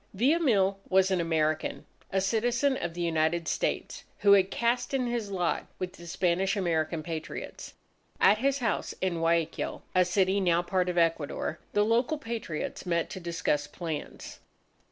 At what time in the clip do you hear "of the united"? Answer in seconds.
2.75-3.47